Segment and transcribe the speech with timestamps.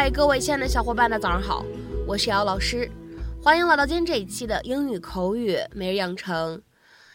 [0.00, 1.64] 嗨，各位亲爱的小伙伴，大家早上好，
[2.06, 2.88] 我是姚老师，
[3.42, 6.62] 欢迎来到今天这一期的英语口语每日养成。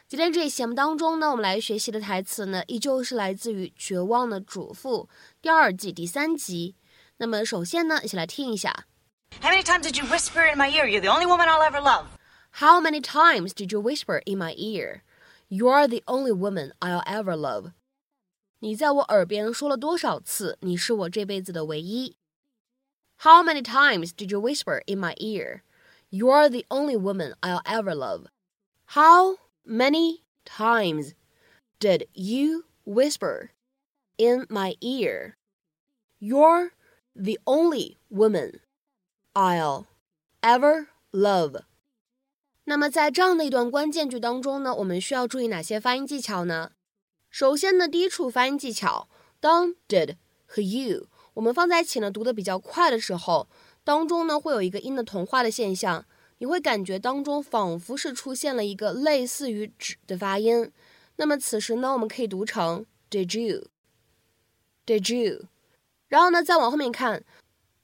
[0.06, 5.08] 今天这一节目当中呢，我们来学习的台词呢，依旧是来自于《绝望的主妇》
[5.42, 6.76] 第二季第三集。
[7.20, 8.86] 那么首先呢，一起来听一下。
[9.42, 10.86] How many times did you whisper in my ear?
[10.86, 12.08] You're the only woman I'll ever love.
[12.52, 15.04] How many times did you whisper in my ear?
[15.48, 17.72] You're the only woman I'll ever love.
[18.60, 22.18] 你在我耳边说了多少次，你是我这辈子的唯一。
[23.23, 25.63] how many times did you whisper in my ear?
[26.11, 28.27] You're the only woman I'll ever love.
[28.87, 31.15] How many times
[31.81, 33.51] did you whisper
[34.17, 35.37] in my ear?
[36.19, 36.73] You're
[37.15, 38.61] the only woman
[39.35, 39.87] I'll
[40.43, 41.63] ever love.
[42.65, 46.73] 那么在这样的一段关键句当中呢，我们需要注意哪些发音技巧呢？
[47.31, 49.09] 首先呢，第一处发音技巧，
[49.41, 53.48] 当 did 和 you 我们放在一起呢，读的比较快的时候，
[53.84, 56.06] 当中呢会有一个音的同化的现象，
[56.38, 60.72] 你会感觉当中仿佛是出现了一个类似于“指”的发音。
[61.16, 65.46] 那么此时呢，我们可以读成 “Did you”，“Did you”。
[66.08, 67.24] 然后呢，再往后面看，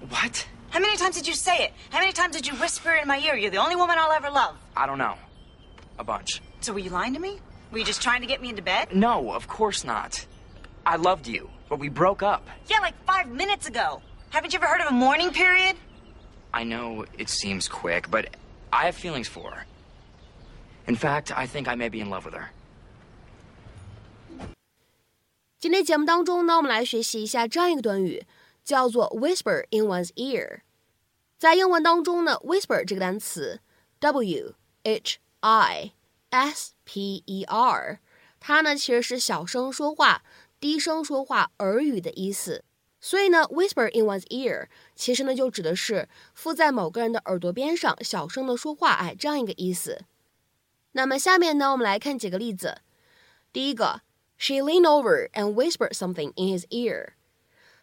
[0.08, 0.46] What?
[0.69, 1.73] How many times did you say it?
[1.89, 4.29] How many times did you whisper in my ear, you're the only woman I'll ever
[4.29, 4.55] love?
[4.75, 5.15] I don't know.
[5.97, 6.41] A bunch.
[6.61, 7.39] So were you lying to me?
[7.71, 8.93] Were you just trying to get me into bed?
[8.93, 10.25] No, of course not.
[10.85, 12.43] I loved you, but we broke up.
[12.67, 14.01] Yeah, like five minutes ago.
[14.29, 15.77] Haven't you ever heard of a mourning period?
[16.53, 18.35] I know it seems quick, but
[18.71, 19.65] I have feelings for her.
[20.87, 22.49] In fact, I think I may be in love with her.
[25.57, 28.23] 今天节目当中呢，我们来学习一下这样一个短语，
[28.64, 30.60] 叫做 whisper in one's ear。
[31.38, 33.60] 在英文当中呢，whisper 这个单词
[33.98, 35.92] ，w h i
[36.30, 38.00] s p e r，
[38.38, 40.22] 它呢其实是小声说话、
[40.58, 42.64] 低声说话、耳语的意思。
[43.00, 50.04] 所以呢，whisper in one's ear 其实呢就指的是附在某个人的耳朵边上小声的说话，哎，这样一个意思。
[50.92, 52.82] 那么下面呢，我们来看几个例子。
[53.52, 54.02] 第一个
[54.36, 57.14] ，She leaned over and whispered something in his ear。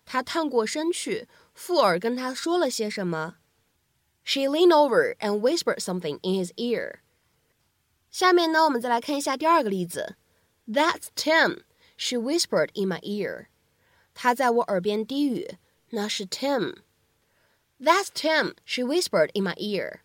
[0.09, 3.35] 他探过身去，附耳跟他说了些什么。
[4.23, 6.99] She leaned over and whispered something in his ear.
[8.09, 10.15] 下面呢，我们再来看一下第二个例子。
[10.65, 11.63] That's Tim,
[11.97, 13.47] she whispered in my ear.
[14.13, 15.57] 他在我耳边低语，
[15.89, 16.77] 那是 Tim。
[17.79, 19.99] That's Tim, she whispered in my ear.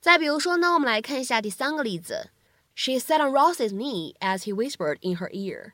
[0.00, 2.30] 再比如说呢，我们来看一下第三个例子。
[2.76, 5.72] She sat on Rossi's knee as he whispered in her ear.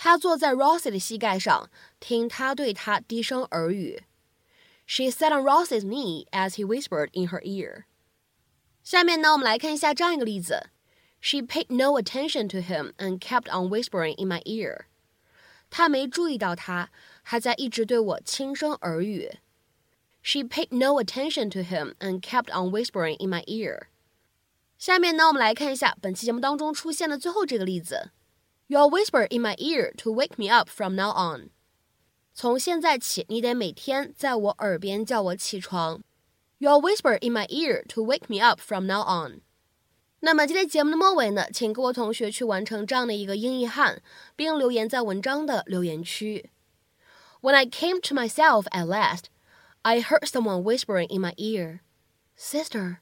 [0.00, 4.04] 他坐在 Rossi 的膝盖上，听他对他低声耳语。
[4.86, 7.82] She sat on Rossi's knee as he whispered in her ear.
[8.84, 10.68] 下面呢，我们来看一下这样一个例子
[11.20, 14.82] ：She paid no attention to him and kept on whispering in my ear.
[15.68, 16.90] 她没注意到他，
[17.24, 19.40] 还在一直对我轻声耳语。
[20.22, 23.88] She paid no attention to him and kept on whispering in my ear.
[24.78, 28.12] 下面呢，我们来看一下本期节目当中出现的最后这个例子。
[28.67, 31.51] ：You'll whisper in my ear to wake me up from now on.
[32.33, 36.03] 从现在起，你得每天在我耳边叫我起床。
[36.59, 39.41] You'll whisper in my ear to wake me up from now on。
[40.21, 44.01] 那么今天节目的末尾呢，请各位同学去完成这样的一个英译汉，
[44.35, 46.49] 并留言在文章的留言区。
[47.41, 49.25] When I came to myself at last,
[49.81, 51.81] I heard someone whispering in my ear,
[52.37, 52.99] "Sister."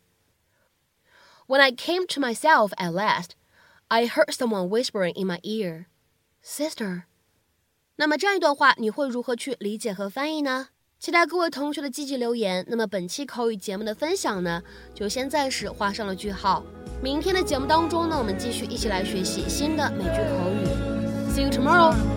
[1.46, 3.36] When I came to myself at last,
[3.89, 5.87] I heard someone whispering in my ear,
[6.45, 7.05] "Sister."
[7.97, 10.69] 那么这样一段话，你会如何去理解和翻译呢？
[10.99, 12.65] 期待各位同学的积极留言。
[12.69, 14.63] 那么本期口语节目的分享呢，
[14.95, 16.65] 就先暂时画上了句号。
[17.03, 21.33] 明天的节目当中呢，我们继续一起来学习新的美剧口语。
[21.33, 22.16] See you tomorrow.